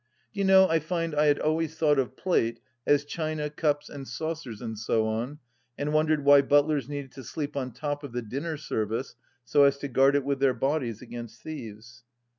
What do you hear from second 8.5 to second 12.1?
service so as to guard it with their bodies against thieves.